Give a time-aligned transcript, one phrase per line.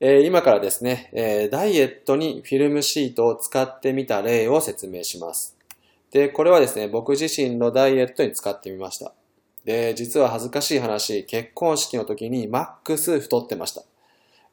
[0.00, 5.56] え今からですね、えダイエットにフィルムシートを使ってみた例を説明します。
[6.10, 9.12] で、これはですね、僕自身のダイエットに使ってみました。
[9.64, 13.82] で、実は恥ずかしい話、結婚式の時にマックス太ってました。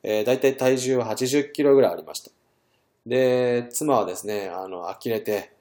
[0.04, 2.32] えー、だいたい体重は80キロぐらいありました。
[3.06, 5.52] で、妻はですね、あの、呆れて、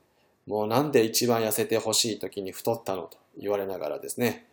[0.46, 4.46] もうなんで一番痩せてほしい時に太ったのと言われながらですね、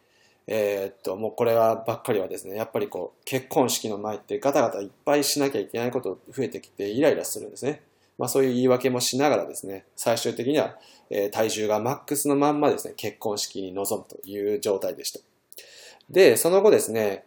[0.48, 7.82] えーっと、もうこれはばっかりはですね、やっぱりこう、結婚式の前ってガタガタいっぱいしなきゃいけないこと増えてきてイライラするんですね。
[8.18, 10.78] まあそういう言い訳もしながらですね、最終的には、
[11.10, 15.20] えー体重がマックスのまんまですね、結婚式に臨むという状態でした。
[16.10, 17.26] で、その後ですね、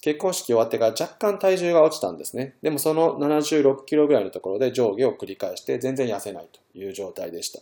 [0.00, 2.56] 結婚式終わってから若干体重が落ちたんですね。
[2.62, 7.60] でもその76キロぐらいのところで上下を繰り返して全然痩せないという状態でした。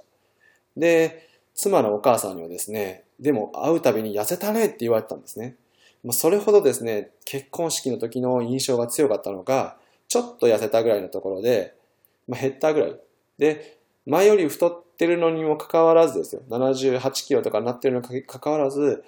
[0.77, 5.56] で、妻のお母さんにはですね、でも会うたびに痩せたねって言われてたんですね。
[6.05, 9.77] まあそれほどですね、結婚式の時の印象が強かったのか、
[10.09, 11.75] ちょっと痩せたぐらいのところで、
[12.28, 12.97] まあ、減ったぐらい。
[13.39, 16.42] で、前より太ってるのにもかかわらずですよ。
[16.50, 19.05] 78キロとかになってるのにかかわらず、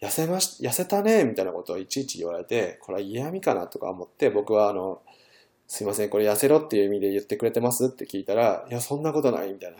[0.00, 5.00] 痩せまし、痩せたねみたいなことをいちいち言われて、これは嫌味かなとか思って、僕はあの、
[5.68, 9.78] すいません、これ痩せろっていう意味で言ってくれてますって聞いたら、いや、そんなことないみたいな。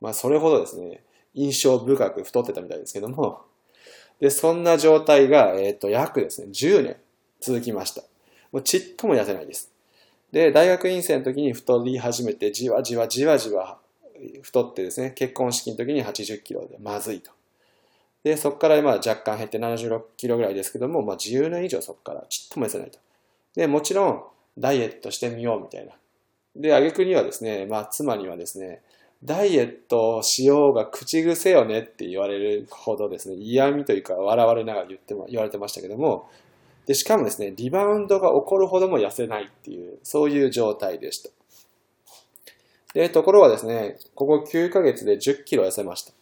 [0.00, 3.42] まあ、それほどですね、印象深く太ってたみたいですけども、
[4.20, 6.96] で、そんな状態が、えっ、と、約ですね、10年
[7.40, 8.02] 続きました。
[8.52, 9.70] もうちっとも痩せないです。
[10.32, 13.78] で、大学院生の時に太り始めて、じわじわじわじわ
[14.42, 17.30] 太ってですね、結婚式の時に80キロでまずいと。
[18.22, 22.98] で、そこからまあ若干減って76キロぐらいですけども、まあ10年以上そこからちっとも痩せないと。
[23.54, 24.22] で、もちろん
[24.58, 25.92] ダイエットしてみようみたいな。
[26.54, 28.82] で、挙句にはですね、まあ妻にはですね、
[29.22, 36.30] ダイエットしようが口癖よねって言われるほどですね、嫌味というか笑われながら言っても言われてましたけども、
[36.86, 41.30] で、しかもですね、リバウンドが起こるほども痩せないっていう、そういう状態でした。
[42.94, 46.12] で、ところがですね、ここ9ヶ月で10キロ痩せました。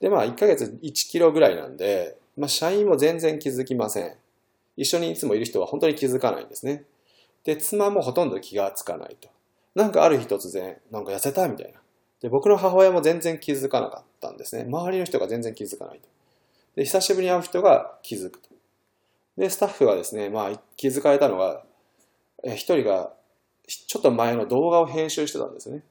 [0.00, 4.14] で、まあ1ヶ月1キロぐらいなんで、まあ社員も全然気づきません。
[4.76, 6.84] 一緒にいつもいる人は本当に気づかないんですね。
[7.44, 9.28] で、妻もほとんど気がつかないと。
[9.74, 11.80] なんかある日突然、なんか痩せたみたいな。
[12.20, 14.64] で、僕の母親も全然気づかなかったんですね。
[14.64, 16.08] 周りの人が全然気づかないと。
[16.76, 18.48] で、久しぶりに会う人が気づくと。
[19.36, 21.64] で、スタッフがですね、まあ気づかれたのが、
[22.44, 23.12] 一人が
[23.66, 25.82] ちょっと前の動画を編集してたんですね。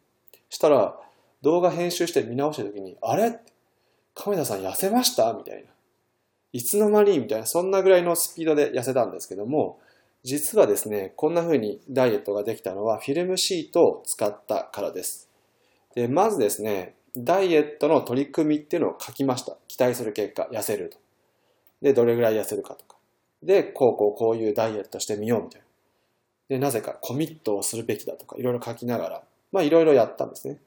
[0.49, 0.99] したら、
[1.41, 3.39] 動画編集して見直した時に、あれ？
[4.13, 5.33] 亀田さん痩せました？
[5.33, 5.69] みたいな。
[6.51, 7.19] いつの間に？
[7.19, 9.79] みたいな、そんなぐらいのスピードで痩せたんですけども、
[10.23, 15.28] 実はですね、こんな風にダイエットができたのはフィルムシートを使ったからです。
[15.95, 19.57] で、まずですね、ダイエットの取り組みっていうのを書きました。
[19.67, 20.97] 期待する結果、痩せると。
[21.81, 22.97] で、どれぐらい痩せるかとか。
[23.41, 25.67] で、こうこうこういうダイエットしてみようみたいな。
[26.49, 30.59] で、なぜかコミットをするべきだとか、いろいろ書きながら、まあいろいろやったんですね。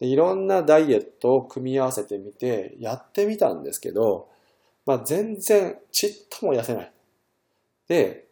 [0.00, 4.28] でいろんなダイエットを組み合わせてみて、やってみたんですけど、
[4.86, 6.92] まあ全然ちっとも痩せない。
[7.88, 8.26] で、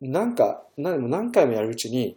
[0.00, 2.16] なんか、何回もやるうちに、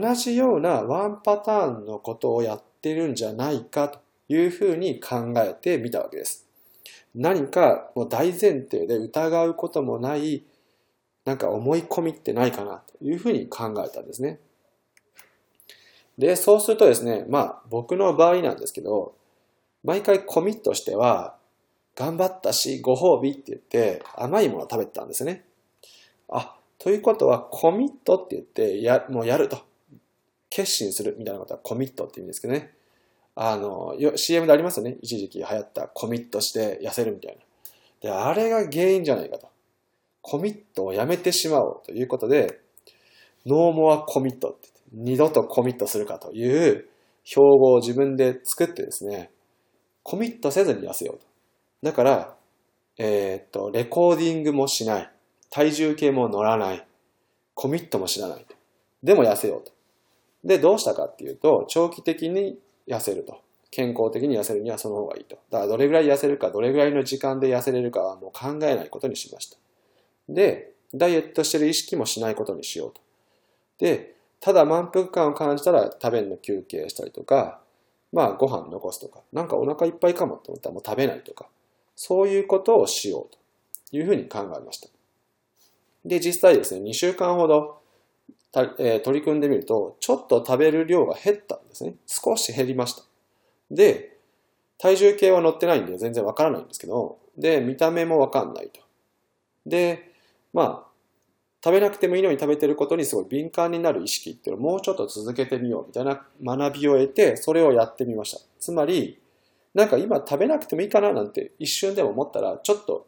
[0.00, 6.46] 同じようなワンパターンのことをやってるんじゃないかというふうに考えてみたわけです。
[7.14, 10.44] 何かもう大前提で疑うこともない、
[11.24, 14.40] なんか思い込みってないかなというふうに考えたんですね。
[16.18, 19.14] で、そうするとですね、まあ僕の場合なんですけど、
[19.84, 21.36] 毎回コミットしては、
[21.94, 25.44] 頑張ったし、ご褒美って言って甘いものを食べてたんですね。
[26.28, 29.58] あ、ということはコミットって言ってや、もうやると。
[30.54, 32.74] 決心するみたいなことはコミットって言うんですけどね。
[33.34, 34.98] あの、CM でありますよね。
[35.00, 37.42] 一時期流行ったコミットして痩せるみたいな。
[38.02, 39.48] で、あれが原因じゃないかと。
[40.20, 42.60] コミットをやめてしまおうということで、
[43.46, 46.86] ノーモアコミットって、二度とコミットするかという
[47.24, 49.30] 標語を自分で作ってですね、
[50.02, 51.24] コミットせずに痩せようと。
[51.82, 52.34] だから、
[52.98, 55.10] えーっと、レコーディングもしない。
[55.48, 56.86] 体重計も乗らない。
[57.54, 58.44] コミットも知らない。
[59.02, 59.72] でも痩せようと。
[60.44, 63.40] で、どうしたかっていうと、長期的に痩せると。
[63.70, 65.36] 健康的に痩せるにはその方がいいと。
[65.50, 69.56] だからどれぐらい痩せるか、どれぐらいの時間で痩せれるかはもう考えないことにしました。
[70.28, 73.00] で、ダイエットしてる意識もしないことにしようと。
[73.78, 77.60] で、ただ満腹感を感じたら食べるの休憩したりとか、
[78.12, 81.46] まあご飯残すとか、なんかお腹いっぱいかもと思ったらもう食べないとか、
[81.96, 83.34] そういうことをしよう
[83.90, 84.88] というふうに考えました。
[86.04, 87.78] で、実際ですね、2週間ほど、
[88.78, 91.94] えー取り組んでみると、ちょっと食べる量が減ったんですね。
[92.06, 93.02] 少し減りました。
[93.70, 94.16] で、
[94.78, 98.80] 体重計は乗ってないんで全然わからないんですけど、で、見た目もわかんないと。
[99.64, 100.12] で、
[100.52, 100.92] まあ、
[101.64, 108.40] 食べなくてもいいのに食べてることにすごい敏感になる意識っていうのをもうちょっと続けてみようみたいな学びを得て、それをやってみました。
[108.58, 109.20] つまり、
[109.72, 113.06] なんか今食べなくてもいいかななんて一瞬でも思ったら、ちょっと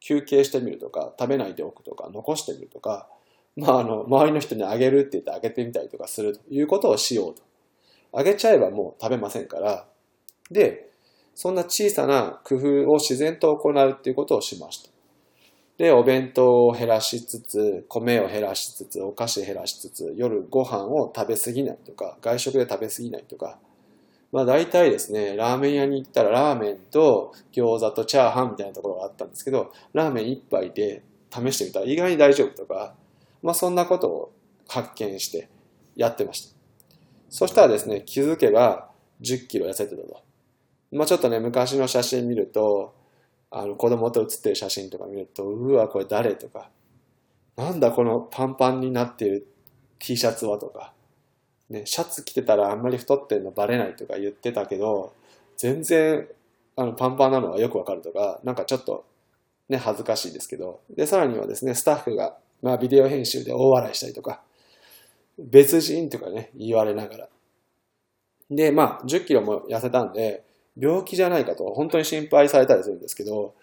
[0.00, 3.08] 休憩してみるとか、食べないでおくとか、残してみるとか、
[3.56, 7.42] まあ、あの、周りの人にあげるって言ってあげてみたりとかするということをしようと。
[8.12, 9.86] あげちゃえばもう食べませんから。
[10.50, 10.90] で、
[11.34, 14.90] そんな小さな工夫を自然と行うっていうことをしました。
[15.78, 23.58] で、お弁当を減らしつつ、米を減らしつつ、お菓子減らしつつ、夜ご飯を食べ過ぎないとか、外食で食べ過ぎないとか、
[24.32, 32.94] まあ大体ですね、ラーメン屋に行ったらラーメンと餃子とチャーハンみたいなところがあったんですけど、ラーメン一杯で試してみたら意外に大丈夫とか、
[33.46, 34.32] まあそんなことを
[34.66, 35.48] 発見して
[35.94, 36.56] やってました。
[37.30, 38.90] そしたらですね、気づけば
[39.20, 40.20] 10キロ痩せてたと。
[40.90, 42.92] まあちょっとね、昔の写真見ると、
[43.52, 46.70] あの子供と写ってる写真とか見ると、うわ、これ誰とか、
[47.54, 49.46] なんだこのパンパンになってる
[50.00, 50.92] T シャツはとか、
[51.70, 55.14] ね、シャツ着てたらあんまり太ってんのバレないとか言ってたけど、
[55.56, 56.26] 全然
[56.74, 59.04] あのパンパンなのはよくわかるとか、なんかちょっと
[59.68, 64.42] ね、恥ずかしいですけど、で、さらにはですね、スタッフが、まあビデオ編集で大笑いしたりとか、
[65.38, 67.28] 別人とかね、言われながら。
[68.50, 70.44] で、まあ10キロも痩せたんで、
[70.78, 73.54] 病気じゃないかと本当に心配されたりするんですけど、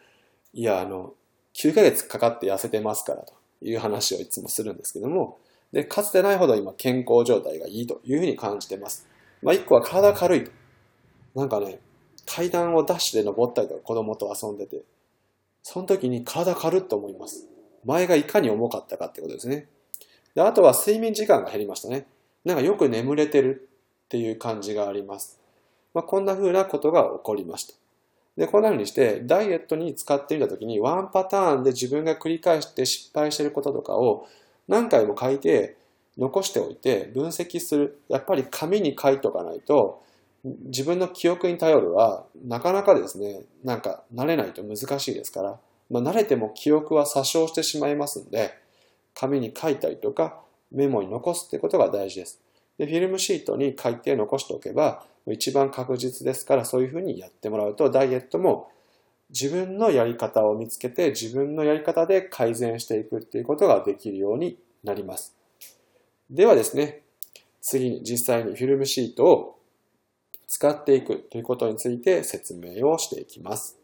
[0.54, 1.14] いや、あの、
[1.56, 5.38] 9ヶ月かかって痩せてますからという話をいつもするんですけども、
[5.72, 9.08] で、かつてないほど今健康状態がいいというふうに感じてます。
[9.42, 10.52] まあ一個は体軽いと。
[11.36, 11.80] なんかね、
[12.26, 14.84] 階段をダッシュで登ったりとか子供と遊んでて、
[15.64, 17.48] その時に体軽っと思います。
[17.86, 19.68] 前がいかに重かったかってことですね。
[20.36, 22.08] で、あとは睡眠時間が減りましたね。
[22.46, 23.70] なんかよく眠れてる
[24.06, 25.40] っていう感じがあります。
[25.94, 27.74] まあ、こんな風なことが起こりました。
[28.36, 34.28] で、こんな風にして、ダイエットに使ってみたときに、ワンパターンで自分が繰り返して失敗してることとかを
[34.68, 35.78] 何回も書いて、
[36.18, 38.00] 残しておいて分析する。
[38.08, 40.02] やっぱり紙に書いとかないと、
[40.44, 45.60] 自分の記憶に頼るは、なかなかですね、なんか慣れないと難しいですから、
[45.90, 48.54] まあ、慣れても記憶は詐称してしまいますんで、
[49.14, 50.42] 紙に書いたりとか、
[50.72, 52.40] メモに残すってことが大事です。
[52.78, 58.70] で、フィルムシートに書いて残しておけば、一番確実ですからそういうふうにやってもらうとダイエットも
[59.30, 65.34] 自分のやり方を見つけて自分のやり方で改善していくっていうことができるようになります。
[66.30, 67.04] ではですね、
[67.62, 69.60] 次に実際にフィルムシートを
[70.48, 73.83] 使っていくということについて説明をしていきます。